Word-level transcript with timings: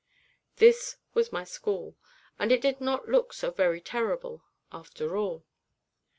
This 0.55 0.95
was 1.13 1.31
my 1.31 1.43
school, 1.43 1.95
and 2.39 2.51
it 2.51 2.59
did 2.59 2.81
not 2.81 3.07
look 3.07 3.33
so 3.33 3.51
very 3.51 3.79
terrible 3.81 4.43
after 4.71 5.15
all. 5.15 5.45